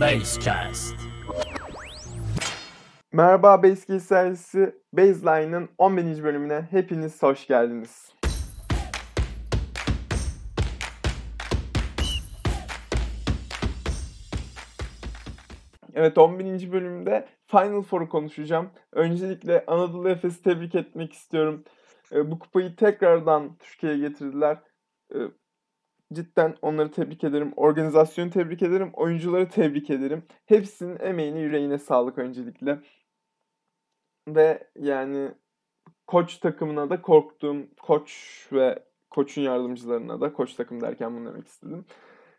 [0.00, 0.94] Basecast.
[3.12, 6.24] Merhaba Basecast servisi Baseline'ın 11.
[6.24, 8.12] bölümüne hepiniz hoş geldiniz.
[15.94, 16.72] Evet 11.
[16.72, 18.70] bölümde Final Four'u konuşacağım.
[18.92, 21.64] Öncelikle Anadolu Efes'i tebrik etmek istiyorum.
[22.12, 24.58] Ee, Bu kupayı tekrardan Türkiye'ye getirdiler.
[26.12, 27.52] Cidden onları tebrik ederim.
[27.56, 28.90] Organizasyonu tebrik ederim.
[28.94, 30.22] Oyuncuları tebrik ederim.
[30.46, 32.78] Hepsinin emeğine yüreğine sağlık öncelikle.
[34.28, 35.30] Ve yani
[36.06, 38.12] koç takımına da korktuğum koç
[38.52, 41.84] ve koçun yardımcılarına da koç takım derken bunu demek istedim.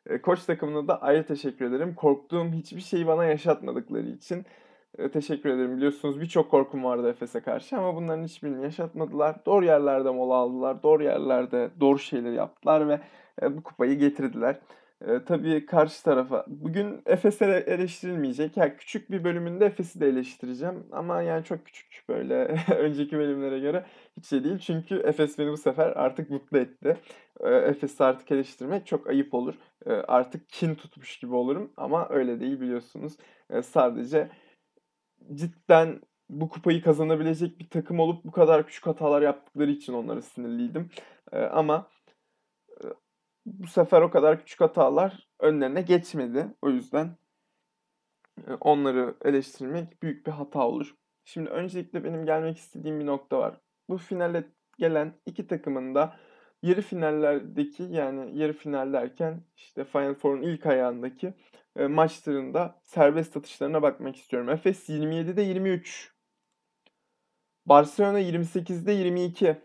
[0.05, 1.95] E, Koç takımına da ayrı teşekkür ederim.
[1.95, 4.45] Korktuğum hiçbir şeyi bana yaşatmadıkları için
[5.09, 5.77] teşekkür ederim.
[5.77, 9.35] Biliyorsunuz birçok korkum vardı Efes'e karşı ama bunların hiçbirini yaşatmadılar.
[9.45, 10.83] Doğru yerlerde mola aldılar.
[10.83, 12.99] Doğru yerlerde doğru şeyleri yaptılar ve
[13.41, 14.59] e, bu kupayı getirdiler.
[15.07, 18.57] E, tabii karşı tarafa bugün Efes'e eleştirilmeyecek.
[18.57, 22.35] Yani küçük bir bölümünde Efes'i de eleştireceğim ama yani çok küçük böyle
[22.77, 23.85] önceki bölümlere göre
[24.17, 24.59] hiç şey değil.
[24.59, 26.97] Çünkü Efes beni bu sefer artık mutlu etti.
[27.39, 29.55] E, Efes'i artık eleştirmek çok ayıp olur.
[29.85, 33.13] E, artık kin tutmuş gibi olurum ama öyle değil biliyorsunuz.
[33.49, 34.29] E, sadece
[35.33, 40.89] cidden bu kupayı kazanabilecek bir takım olup bu kadar küçük hatalar yaptıkları için onlara sinirliydim.
[41.31, 41.87] E, ama
[42.83, 42.85] e,
[43.45, 46.47] bu sefer o kadar küçük hatalar önlerine geçmedi.
[46.61, 47.17] O yüzden
[48.47, 50.95] e, onları eleştirmek büyük bir hata olur.
[51.25, 53.61] Şimdi öncelikle benim gelmek istediğim bir nokta var.
[53.89, 54.43] Bu finale
[54.77, 56.17] gelen iki takımın da
[56.63, 59.09] yarı finallerdeki yani yarı final
[59.55, 61.33] işte Final Four'un ilk ayağındaki
[61.75, 64.49] e, maçlarında serbest atışlarına bakmak istiyorum.
[64.49, 66.11] Efes 27'de 23.
[67.65, 69.57] Barcelona 28'de 22.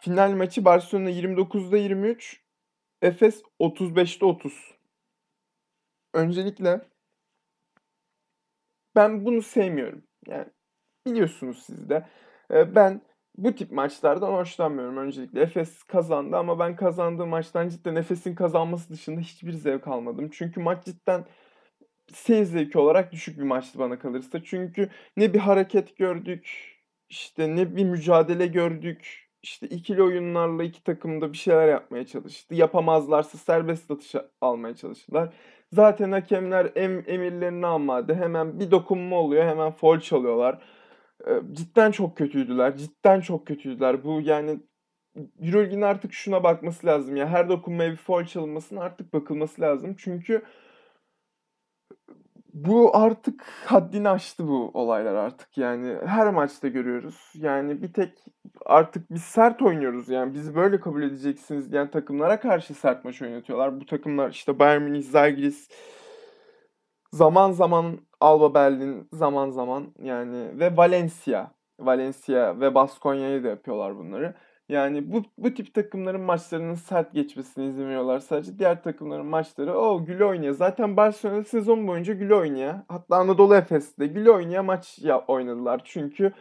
[0.00, 2.42] Final maçı Barcelona 29'da 23.
[3.02, 4.74] Efes 35'te 30.
[6.14, 6.80] Öncelikle
[8.94, 10.02] ben bunu sevmiyorum.
[10.26, 10.46] Yani
[11.06, 12.06] biliyorsunuz siz de.
[12.50, 13.02] Ben
[13.36, 15.40] bu tip maçlardan hoşlanmıyorum öncelikle.
[15.42, 20.30] Efes kazandı ama ben kazandığım maçtan cidden Efes'in kazanması dışında hiçbir zevk almadım.
[20.32, 21.24] Çünkü maç cidden
[22.12, 24.44] seyir zevki olarak düşük bir maçtı bana kalırsa.
[24.44, 26.76] Çünkü ne bir hareket gördük,
[27.08, 29.26] işte ne bir mücadele gördük.
[29.42, 32.54] İşte ikili oyunlarla iki takım da bir şeyler yapmaya çalıştı.
[32.54, 35.34] Yapamazlarsa serbest atış almaya çalıştılar.
[35.72, 38.14] Zaten hakemler em, emirlerini almadı.
[38.14, 40.58] Hemen bir dokunma oluyor, hemen foul çalıyorlar.
[41.52, 42.76] Cidden çok kötüydüler.
[42.76, 44.04] Cidden çok kötüydüler.
[44.04, 44.60] Bu yani
[45.40, 47.28] Euroleague'in artık şuna bakması lazım ya.
[47.28, 49.94] Her dokunmaya bir foul çalınmasına artık bakılması lazım.
[49.98, 50.42] Çünkü
[52.54, 55.58] bu artık haddini aştı bu olaylar artık.
[55.58, 57.32] Yani her maçta görüyoruz.
[57.34, 58.18] Yani bir tek
[58.66, 60.08] artık biz sert oynuyoruz.
[60.08, 63.80] Yani bizi böyle kabul edeceksiniz diyen takımlara karşı sert maç oynatıyorlar.
[63.80, 65.68] Bu takımlar işte Bayern Münih, Zalgiris,
[67.12, 71.50] zaman zaman Alba Berlin, zaman zaman yani ve Valencia.
[71.80, 74.34] Valencia ve Baskonya'yı da yapıyorlar bunları.
[74.68, 78.58] Yani bu, bu tip takımların maçlarının sert geçmesine izin sadece.
[78.58, 80.52] Diğer takımların maçları o güle oynaya.
[80.52, 82.84] Zaten Barcelona sezon boyunca güle oynaya.
[82.88, 85.80] Hatta Anadolu Efes'te güle oynaya maç ya, oynadılar.
[85.84, 86.32] Çünkü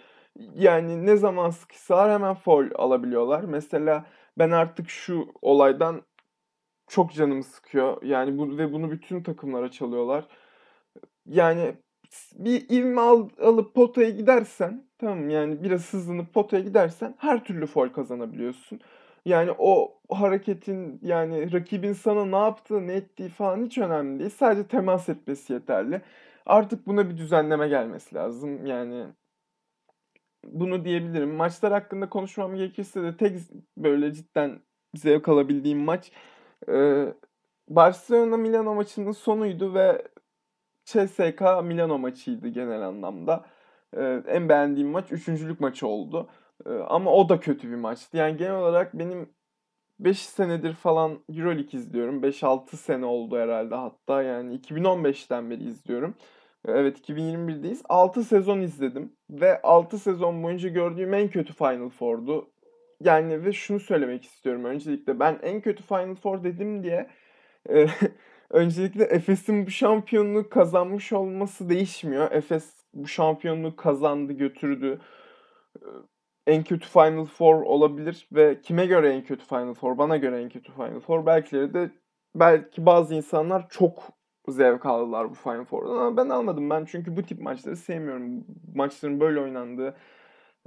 [0.56, 3.44] yani ne zaman sıkışsalar hemen foul alabiliyorlar.
[3.44, 4.06] Mesela
[4.38, 6.01] ben artık şu olaydan
[6.88, 8.03] çok canımı sıkıyor.
[8.03, 10.28] Yani bu ve bunu bütün takımlara çalıyorlar.
[11.29, 11.75] Yani
[12.35, 17.90] bir ivme al, alıp potaya gidersen tamam yani biraz hızlanıp potaya gidersen her türlü foul
[17.90, 18.79] kazanabiliyorsun.
[19.25, 24.29] Yani o hareketin yani rakibin sana ne yaptığı ne ettiği falan hiç önemli değil.
[24.29, 26.01] Sadece temas etmesi yeterli.
[26.45, 28.66] Artık buna bir düzenleme gelmesi lazım.
[28.66, 29.06] Yani
[30.45, 31.35] bunu diyebilirim.
[31.35, 33.38] Maçlar hakkında konuşmam gerekirse de tek
[33.78, 34.59] böyle cidden
[34.95, 36.12] zevk alabildiğim maç
[36.69, 37.06] e,
[37.69, 40.01] Barcelona Milano maçının sonuydu ve
[40.89, 43.45] CSKA Milano maçıydı genel anlamda.
[44.27, 46.29] En beğendiğim maç üçüncülük maçı oldu.
[46.88, 48.17] Ama o da kötü bir maçtı.
[48.17, 49.29] Yani genel olarak benim
[50.00, 52.23] 5 senedir falan Euroleague izliyorum.
[52.23, 54.21] 5-6 sene oldu herhalde hatta.
[54.24, 56.15] Yani 2015'ten beri izliyorum.
[56.68, 57.81] Evet 2021'deyiz.
[57.89, 59.13] 6 sezon izledim.
[59.30, 62.51] Ve 6 sezon boyunca gördüğüm en kötü Final Four'du.
[63.03, 65.19] Yani ve şunu söylemek istiyorum öncelikle.
[65.19, 67.09] Ben en kötü Final Four dedim diye
[67.69, 67.88] e,
[68.50, 72.31] Öncelikle Efes'in bu şampiyonluğu kazanmış olması değişmiyor.
[72.31, 75.00] Efes bu şampiyonluğu kazandı, götürdü.
[75.81, 75.86] Ee,
[76.48, 79.98] En kötü Final Four olabilir ve kime göre en kötü Final Four?
[79.98, 81.25] Bana göre en kötü Final Four.
[81.25, 81.92] Belki de
[82.36, 84.04] belki bazı insanlar çok
[84.48, 86.69] zevk aldılar bu Final Four'dan ama ben almadım.
[86.69, 88.45] Ben çünkü bu tip maçları sevmiyorum.
[88.75, 89.95] Maçların böyle oynandığı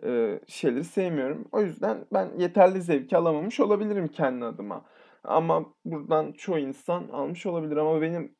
[0.04, 1.48] e, şeyleri sevmiyorum.
[1.52, 4.84] O yüzden ben yeterli zevki alamamış olabilirim kendi adıma.
[5.24, 8.36] Ama buradan çoğu insan almış olabilir ama benim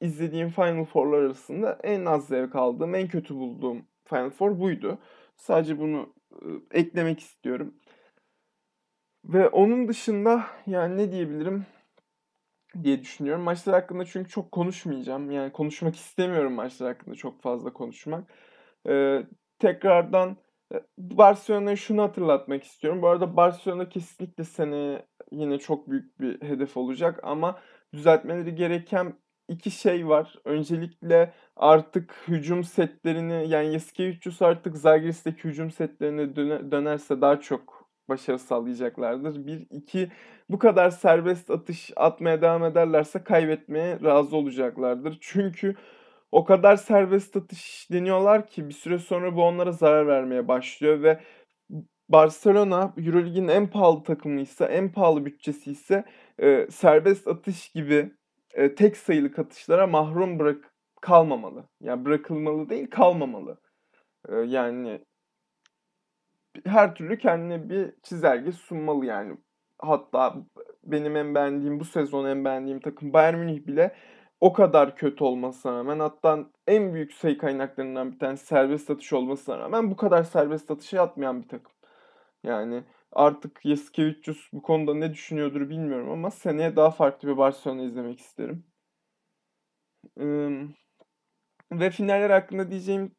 [0.00, 4.98] izlediğim Final Four'lar arasında en az zevk aldığım, en kötü bulduğum Final Four buydu.
[5.36, 7.74] Sadece bunu e, eklemek istiyorum.
[9.24, 11.66] Ve onun dışında yani ne diyebilirim
[12.82, 13.42] diye düşünüyorum.
[13.42, 15.30] Maçlar hakkında çünkü çok konuşmayacağım.
[15.30, 18.32] Yani konuşmak istemiyorum maçlar hakkında çok fazla konuşmak.
[18.88, 19.26] Ee,
[19.58, 20.36] tekrardan
[20.98, 23.02] Barcelona'ya şunu hatırlatmak istiyorum.
[23.02, 27.58] Bu arada Barcelona kesinlikle sene yine çok büyük bir hedef olacak ama
[27.92, 29.14] düzeltmeleri gereken
[29.48, 30.34] iki şey var.
[30.44, 38.38] Öncelikle artık hücum setlerini yani Yasikevicius artık Zalgiris'teki hücum setlerine döne, dönerse daha çok başarı
[38.38, 39.46] sağlayacaklardır.
[39.46, 40.10] Bir, iki
[40.50, 45.18] bu kadar serbest atış atmaya devam ederlerse kaybetmeye razı olacaklardır.
[45.20, 45.74] Çünkü
[46.32, 51.20] o kadar serbest atış deniyorlar ki bir süre sonra bu onlara zarar vermeye başlıyor ve
[52.08, 56.04] Barcelona Eurolig'in en pahalı takımıysa, en pahalı bütçesi ise
[56.38, 58.12] e, serbest atış gibi
[58.54, 61.64] e, tek sayılı atışlara mahrum bırak kalmamalı.
[61.80, 63.58] Yani bırakılmalı değil, kalmamalı.
[64.28, 65.00] E, yani
[66.66, 69.36] her türlü kendine bir çizelge sunmalı yani.
[69.78, 70.36] Hatta
[70.84, 73.94] benim en beğendiğim bu sezon en beğendiğim takım Bayern Münih bile
[74.40, 79.58] o kadar kötü olmasına rağmen hatta en büyük sayı kaynaklarından bir tanesi serbest atış olmasına
[79.58, 81.73] rağmen bu kadar serbest atışa atmayan bir takım.
[82.44, 88.20] Yani artık Yasikevicius bu konuda ne düşünüyordur bilmiyorum ama seneye daha farklı bir Barcelona izlemek
[88.20, 88.64] isterim.
[91.72, 93.16] ve finaller hakkında diyeceğim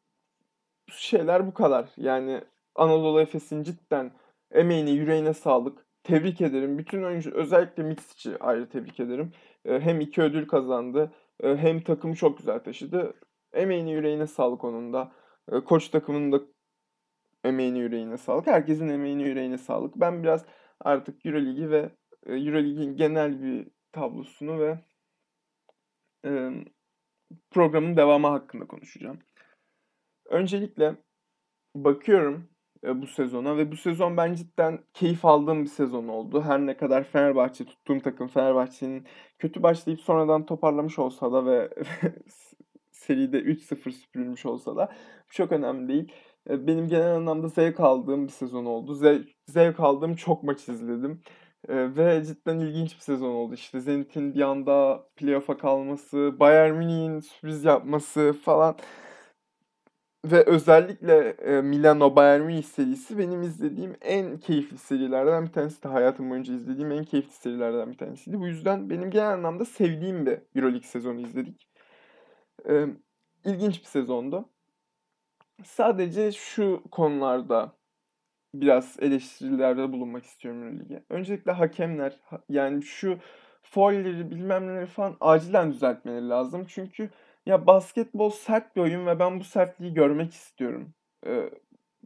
[0.92, 1.88] şeyler bu kadar.
[1.96, 2.40] Yani
[2.74, 4.12] Anadolu Efes'in cidden
[4.50, 5.86] emeğine, yüreğine sağlık.
[6.02, 6.78] Tebrik ederim.
[6.78, 9.32] Bütün oyuncu özellikle Mitsic'i ayrı tebrik ederim.
[9.66, 11.12] Hem iki ödül kazandı
[11.42, 13.14] hem takımı çok güzel taşıdı.
[13.52, 15.12] Emeğine yüreğine sağlık onun da.
[15.64, 16.40] Koç takımının da
[17.46, 18.46] emeğine yüreğine sağlık.
[18.46, 19.96] Herkesin emeğine yüreğine sağlık.
[19.96, 20.44] Ben biraz
[20.80, 21.90] artık Euroligi ve
[22.26, 24.78] Eurolig'in genel bir tablosunu ve
[27.50, 29.18] programın devamı hakkında konuşacağım.
[30.30, 30.96] Öncelikle
[31.74, 32.48] bakıyorum
[32.84, 36.42] e, bu sezona ve bu sezon ben cidden keyif aldığım bir sezon oldu.
[36.42, 39.06] Her ne kadar Fenerbahçe tuttuğum takım Fenerbahçe'nin
[39.38, 41.70] kötü başlayıp sonradan toparlamış olsa da ve
[42.90, 44.92] seride 3-0 süpürülmüş olsa da
[45.30, 46.12] çok önemli değil.
[46.50, 48.94] E, benim genel anlamda zevk aldığım bir sezon oldu.
[48.94, 51.22] Zevk, zevk aldığım çok maç izledim.
[51.68, 53.54] E, ve cidden ilginç bir sezon oldu.
[53.54, 58.76] İşte Zenit'in bir anda playoff'a kalması, Bayern Münih'in sürpriz yapması falan
[60.24, 65.88] ve özellikle e, Milano Bayern Münih serisi benim izlediğim en keyifli serilerden bir tanesi de
[65.88, 68.40] hayatım boyunca izlediğim en keyifli serilerden bir tanesiydi.
[68.40, 71.68] Bu yüzden benim genel anlamda sevdiğim bir Euroleague sezonu izledik.
[72.68, 72.86] E,
[73.44, 74.48] ilginç bir sezondu.
[75.64, 77.72] Sadece şu konularda
[78.54, 81.04] biraz eleştirilerde bulunmak istiyorum Euroleague'e.
[81.10, 83.18] Öncelikle hakemler yani şu
[83.62, 86.66] foilleri bilmem neleri falan acilen düzeltmeleri lazım.
[86.68, 87.10] Çünkü
[87.46, 90.94] ya basketbol sert bir oyun ve ben bu sertliği görmek istiyorum.
[91.26, 91.50] Ee,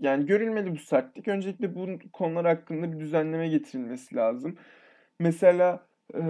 [0.01, 1.29] yani görülmeli bu sertlik.
[1.29, 4.57] Öncelikle bu konular hakkında bir düzenleme getirilmesi lazım.
[5.19, 6.21] Mesela e,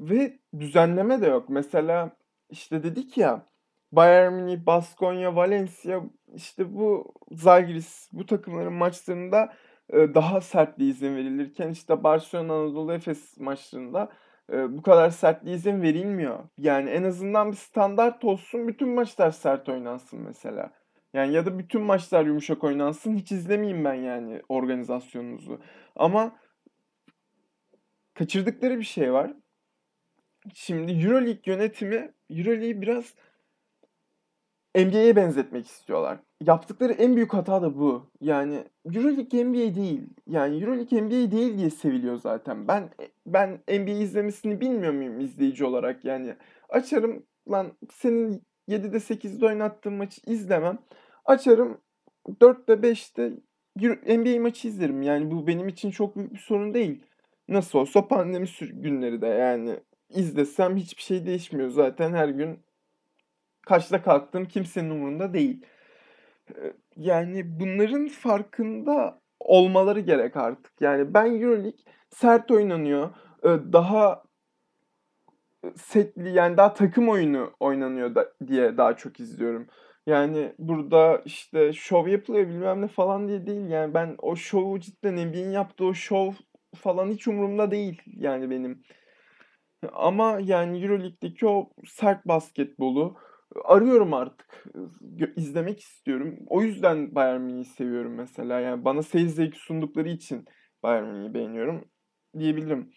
[0.00, 1.48] ve düzenleme de yok.
[1.48, 2.10] Mesela
[2.50, 3.46] işte dedik ya
[3.92, 6.00] Bayern Münih, Baskonya, Valencia
[6.34, 9.52] işte bu Zalgiris bu takımların maçlarında
[9.92, 14.12] e, daha sertliğe izin verilirken işte Barcelona Anadolu Efes maçlarında
[14.52, 16.38] bu kadar sertliğe izin verilmiyor.
[16.58, 20.70] Yani en azından bir standart olsun bütün maçlar sert oynansın mesela.
[21.12, 25.60] Yani ya da bütün maçlar yumuşak oynansın hiç izlemeyeyim ben yani organizasyonunuzu.
[25.96, 26.36] Ama
[28.14, 29.32] kaçırdıkları bir şey var.
[30.54, 33.14] Şimdi Euroleague yönetimi Euroleague'i biraz
[34.76, 36.18] NBA'ye benzetmek istiyorlar.
[36.46, 38.10] Yaptıkları en büyük hata da bu.
[38.20, 40.06] Yani EuroLeague NBA değil.
[40.26, 42.68] Yani EuroLeague NBA değil diye seviliyor zaten.
[42.68, 42.90] Ben
[43.26, 46.36] ben NBA izlemesini bilmiyor muyum izleyici olarak yani.
[46.68, 50.78] Açarım lan senin 7'de 8'de oynattığın maçı izlemem.
[51.24, 51.78] Açarım
[52.28, 53.32] 4'te 5'te
[54.18, 55.02] NBA maçı izlerim.
[55.02, 57.04] Yani bu benim için çok büyük bir sorun değil.
[57.48, 59.76] Nasıl olsa pandemi günleri de yani
[60.08, 61.70] izlesem hiçbir şey değişmiyor.
[61.70, 62.58] Zaten her gün
[63.66, 65.66] kaçta kalktığım kimsenin umurunda değil.
[66.96, 70.72] Yani bunların farkında olmaları gerek artık.
[70.80, 73.10] Yani ben Euroleague sert oynanıyor.
[73.44, 74.22] Daha
[75.76, 79.66] setli yani daha takım oyunu oynanıyor da, diye daha çok izliyorum.
[80.06, 83.68] Yani burada işte şov yapılıyor bilmem ne falan diye değil.
[83.68, 86.32] Yani ben o şovu cidden NBA'in yaptığı o şov
[86.76, 88.82] falan hiç umurumda değil yani benim.
[89.92, 93.16] Ama yani Euroleague'deki o sert basketbolu
[93.64, 94.64] arıyorum artık.
[95.36, 96.38] izlemek istiyorum.
[96.46, 98.60] O yüzden Bayern Münih'i seviyorum mesela.
[98.60, 100.44] Yani bana seyir zevki sundukları için
[100.82, 101.84] Bayern Münih'i beğeniyorum
[102.38, 102.92] diyebilirim.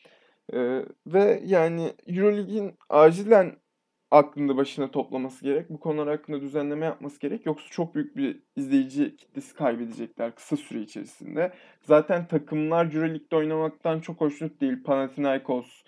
[0.53, 3.55] Ee, ve yani Euroleague'in acilen
[4.11, 5.69] aklında başına toplaması gerek.
[5.69, 7.45] Bu konular hakkında düzenleme yapması gerek.
[7.45, 11.53] Yoksa çok büyük bir izleyici kitlesi kaybedecekler kısa süre içerisinde.
[11.81, 14.83] Zaten takımlar Euroleague'de oynamaktan çok hoşnut değil.
[14.83, 15.83] Panathinaikos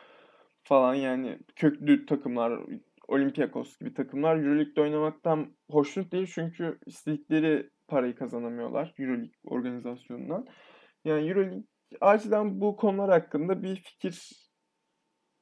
[0.63, 2.59] falan yani köklü takımlar,
[3.07, 6.31] Olympiakos gibi takımlar Euroleague'de oynamaktan hoşnut değil.
[6.33, 10.47] Çünkü istedikleri parayı kazanamıyorlar Euroleague organizasyonundan.
[11.05, 11.63] Yani Euroleague
[12.01, 14.31] acilen bu konular hakkında bir fikir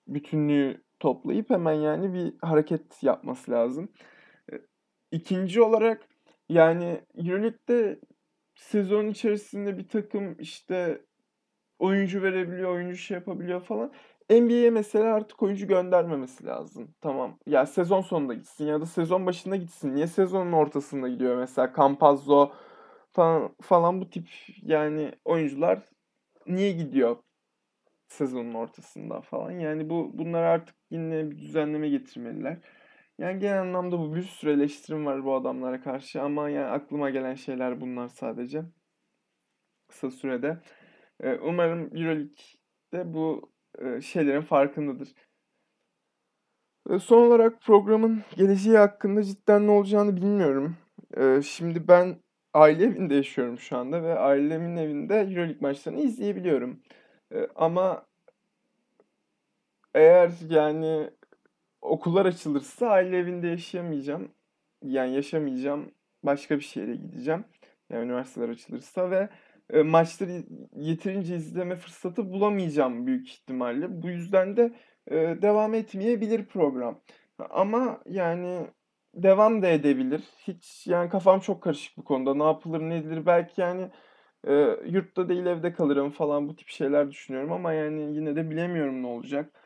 [0.08, 3.92] bütünlüğü toplayıp hemen yani bir hareket yapması lazım.
[5.12, 6.08] İkinci olarak
[6.50, 8.00] yani Euroleague'de
[8.56, 11.06] sezon içerisinde bir takım işte
[11.80, 13.94] oyuncu verebiliyor, oyuncu şey yapabiliyor falan.
[14.30, 16.96] NBA'ye mesela artık oyuncu göndermemesi lazım.
[17.02, 17.40] Tamam.
[17.46, 19.96] Ya sezon sonunda gitsin ya da sezon başında gitsin.
[19.96, 22.52] Niye sezonun ortasında gidiyor mesela Campazzo
[23.12, 24.28] falan, falan bu tip
[24.62, 25.80] yani oyuncular
[26.48, 27.18] niye gidiyor
[28.08, 29.52] sezonun ortasında falan.
[29.52, 32.58] Yani bu bunlar artık yine bir düzenleme getirmeliler.
[33.20, 37.36] Yani genel anlamda bu bir sürü eleştirim var bu adamlara karşı ama yani aklıma gelen
[37.36, 38.64] şeyler bunlar sadece.
[39.88, 40.58] Kısa sürede.
[41.42, 43.55] Umarım Euroleague'de bu
[44.02, 45.14] şeylerin farkındadır.
[47.00, 50.78] Son olarak programın geleceği hakkında cidden ne olacağını bilmiyorum.
[51.44, 52.16] Şimdi ben
[52.54, 56.80] aile evinde yaşıyorum şu anda ve ailemin evinde Euroleague maçlarını izleyebiliyorum.
[57.56, 58.06] Ama
[59.94, 61.10] eğer yani
[61.82, 64.32] okullar açılırsa aile evinde yaşayamayacağım.
[64.84, 65.92] Yani yaşamayacağım.
[66.24, 67.46] Başka bir şehre gideceğim.
[67.90, 69.30] Yani üniversiteler açılırsa ve
[69.74, 70.44] e, maçları
[70.76, 74.02] yeterince izleme fırsatı bulamayacağım büyük ihtimalle.
[74.02, 74.74] Bu yüzden de
[75.08, 77.02] e, devam etmeyebilir program.
[77.50, 78.68] Ama yani
[79.16, 80.24] devam da edebilir.
[80.48, 82.36] Hiç yani kafam çok karışık bu konuda.
[82.36, 83.92] Ne yapılır ne edilir belki yani
[84.48, 84.54] e,
[84.86, 89.08] yurtta değil evde kalırım falan bu tip şeyler düşünüyorum ama yani yine de bilemiyorum ne
[89.08, 89.62] olacak.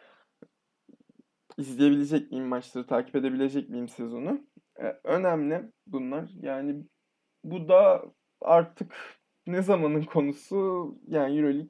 [1.58, 4.48] İzleyebilecek miyim maçları, takip edebilecek miyim sezonu?
[4.80, 6.30] E, önemli bunlar.
[6.42, 6.84] Yani
[7.44, 8.04] bu da
[8.42, 9.19] artık
[9.52, 10.96] ne zamanın konusu?
[11.08, 11.70] Yani Euroleague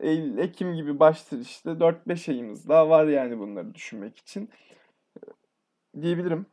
[0.00, 1.70] Eylül, Ekim gibi başlar işte.
[1.70, 4.50] 4-5 ayımız daha var yani bunları düşünmek için.
[6.00, 6.46] Diyebilirim.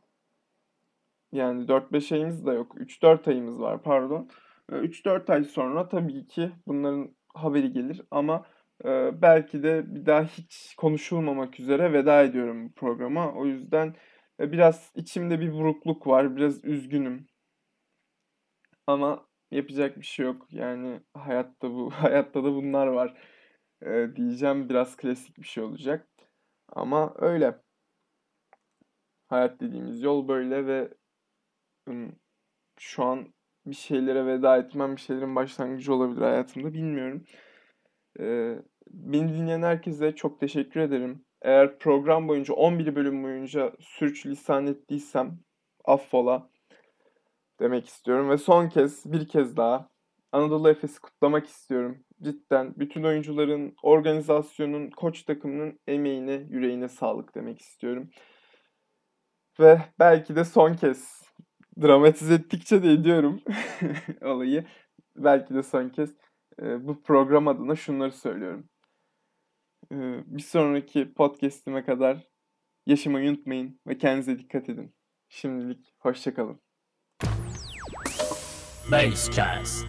[1.32, 2.74] Yani 4-5 ayımız da yok.
[2.74, 4.28] 3-4 ayımız var pardon.
[4.70, 8.46] 3-4 ay sonra tabii ki bunların haberi gelir ama
[9.22, 13.32] belki de bir daha hiç konuşulmamak üzere veda ediyorum bu programa.
[13.32, 13.94] O yüzden
[14.40, 16.36] biraz içimde bir burukluk var.
[16.36, 17.26] Biraz üzgünüm.
[18.86, 20.46] Ama yapacak bir şey yok.
[20.50, 23.14] Yani hayatta bu hayatta da bunlar var.
[24.16, 26.08] diyeceğim biraz klasik bir şey olacak.
[26.68, 27.58] Ama öyle.
[29.28, 30.88] Hayat dediğimiz yol böyle ve
[32.78, 33.34] şu an
[33.66, 37.24] bir şeylere veda etmem, bir şeylerin başlangıcı olabilir hayatımda bilmiyorum.
[38.20, 38.58] Ee,
[38.90, 41.24] beni dinleyen herkese çok teşekkür ederim.
[41.42, 43.72] Eğer program boyunca 11 bölüm boyunca
[44.26, 45.38] lisan ettiysem
[45.84, 46.50] affola
[47.62, 48.30] demek istiyorum.
[48.30, 49.90] Ve son kez bir kez daha
[50.32, 52.04] Anadolu Efes'i kutlamak istiyorum.
[52.22, 58.10] Cidden bütün oyuncuların, organizasyonun, koç takımının emeğine, yüreğine sağlık demek istiyorum.
[59.60, 61.22] Ve belki de son kez
[61.82, 63.40] dramatize ettikçe de ediyorum
[64.22, 64.64] olayı.
[65.16, 66.14] Belki de son kez
[66.62, 68.68] e, bu program adına şunları söylüyorum.
[69.92, 72.28] E, bir sonraki podcast'ime kadar
[72.86, 74.94] yaşamayı unutmayın ve kendinize dikkat edin.
[75.28, 76.61] Şimdilik hoşçakalın.
[78.92, 79.86] Basecast.